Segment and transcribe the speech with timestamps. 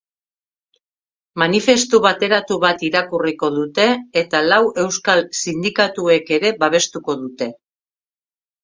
[1.41, 3.87] Manifestu bateratu bat irakurriko dute,
[4.25, 7.55] eta lau euskal sindikatuek ere babestuko dute.